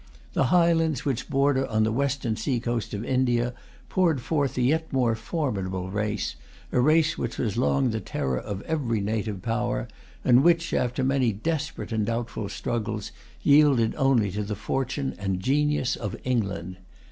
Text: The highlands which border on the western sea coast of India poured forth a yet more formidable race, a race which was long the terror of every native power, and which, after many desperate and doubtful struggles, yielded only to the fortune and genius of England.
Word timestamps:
The 0.33 0.45
highlands 0.45 1.05
which 1.05 1.29
border 1.29 1.67
on 1.67 1.83
the 1.83 1.91
western 1.91 2.35
sea 2.35 2.59
coast 2.59 2.95
of 2.95 3.05
India 3.05 3.53
poured 3.87 4.19
forth 4.19 4.57
a 4.57 4.63
yet 4.63 4.91
more 4.91 5.13
formidable 5.13 5.91
race, 5.91 6.37
a 6.71 6.79
race 6.79 7.19
which 7.19 7.37
was 7.37 7.55
long 7.55 7.91
the 7.91 7.99
terror 7.99 8.39
of 8.39 8.63
every 8.63 8.99
native 8.99 9.43
power, 9.43 9.87
and 10.25 10.41
which, 10.43 10.73
after 10.73 11.03
many 11.03 11.31
desperate 11.31 11.91
and 11.91 12.07
doubtful 12.07 12.49
struggles, 12.49 13.11
yielded 13.43 13.93
only 13.93 14.31
to 14.31 14.41
the 14.43 14.55
fortune 14.55 15.13
and 15.19 15.39
genius 15.39 15.95
of 15.95 16.15
England. 16.23 16.77